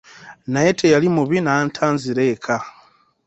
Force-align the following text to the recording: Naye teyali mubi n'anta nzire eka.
Naye 0.53 0.71
teyali 0.79 1.07
mubi 1.15 1.37
n'anta 1.41 1.85
nzire 1.95 2.23
eka. 2.33 2.57